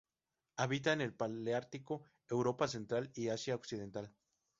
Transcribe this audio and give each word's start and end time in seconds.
Habita 0.57 0.93
en 0.93 1.01
el 1.01 1.13
paleártico: 1.13 2.01
Europa 2.27 2.67
central 2.67 3.11
y 3.13 3.29
Asia 3.29 3.53
occidental. 3.53 4.11